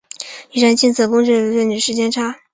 [0.51, 2.39] 以上近似公式的误差称为时间差。